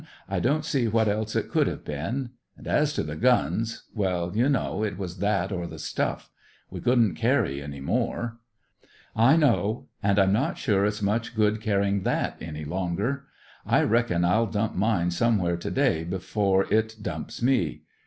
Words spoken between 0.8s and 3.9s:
what else it could have been. And as to the guns;